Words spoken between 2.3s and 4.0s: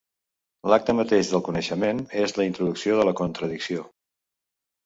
la introducció de la contradicció.